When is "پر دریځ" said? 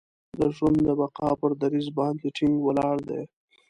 1.39-1.87